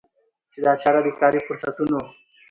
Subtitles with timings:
[0.51, 1.99] چي دا چاره د کاري فرصتونو